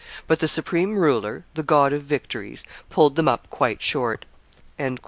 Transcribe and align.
But 0.27 0.39
the 0.39 0.47
Supreme 0.47 0.97
Ruler, 0.97 1.45
the 1.53 1.61
God 1.61 1.93
of 1.93 2.01
victories, 2.01 2.63
pulled 2.89 3.15
them 3.17 3.27
up 3.27 3.47
quite 3.51 3.83
short." 3.83 4.25